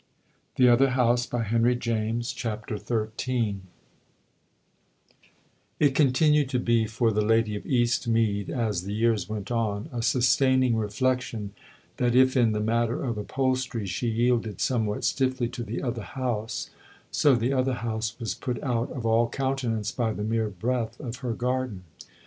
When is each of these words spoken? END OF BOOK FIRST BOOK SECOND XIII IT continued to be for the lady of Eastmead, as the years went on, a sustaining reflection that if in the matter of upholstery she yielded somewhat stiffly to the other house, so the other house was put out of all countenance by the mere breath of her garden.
END 0.57 0.67
OF 0.67 0.79
BOOK 0.79 0.89
FIRST 0.95 1.29
BOOK 1.29 1.45
SECOND 1.45 2.33
XIII 3.19 3.59
IT 5.79 5.93
continued 5.93 6.49
to 6.49 6.57
be 6.57 6.87
for 6.87 7.11
the 7.11 7.21
lady 7.21 7.55
of 7.55 7.63
Eastmead, 7.67 8.49
as 8.49 8.81
the 8.85 8.95
years 8.95 9.29
went 9.29 9.51
on, 9.51 9.89
a 9.93 10.01
sustaining 10.01 10.75
reflection 10.75 11.53
that 11.97 12.15
if 12.15 12.35
in 12.35 12.51
the 12.51 12.59
matter 12.59 13.03
of 13.03 13.15
upholstery 13.19 13.85
she 13.85 14.07
yielded 14.09 14.59
somewhat 14.59 15.03
stiffly 15.03 15.47
to 15.49 15.61
the 15.61 15.83
other 15.83 16.01
house, 16.01 16.71
so 17.11 17.35
the 17.35 17.53
other 17.53 17.73
house 17.73 18.19
was 18.19 18.33
put 18.33 18.57
out 18.63 18.91
of 18.93 19.05
all 19.05 19.29
countenance 19.29 19.91
by 19.91 20.11
the 20.11 20.23
mere 20.23 20.49
breath 20.49 20.99
of 20.99 21.17
her 21.17 21.33
garden. 21.33 21.83